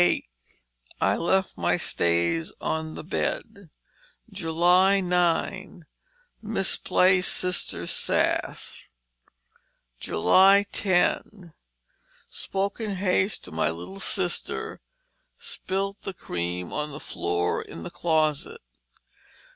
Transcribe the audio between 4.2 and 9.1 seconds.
9. Misplaced Sister's sash."